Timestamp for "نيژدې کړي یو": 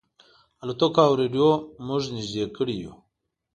2.15-2.93